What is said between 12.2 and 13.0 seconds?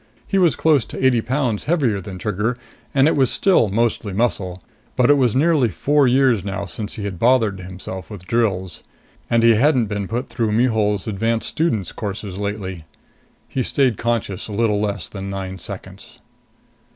lately.